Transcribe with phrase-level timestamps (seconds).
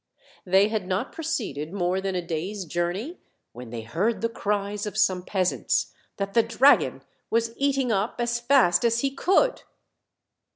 [0.45, 3.19] They had not proceeded more than a day's journey
[3.51, 8.39] when they heard the cries of some peasants that the dragon was eating up as
[8.39, 9.61] fast as he could.